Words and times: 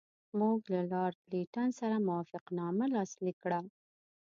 موږ 0.39 0.59
له 0.73 0.81
لارډ 0.91 1.19
لیټن 1.31 1.69
سره 1.79 2.03
موافقتنامه 2.07 2.85
لاسلیک 2.95 3.37
کړه. 3.43 3.59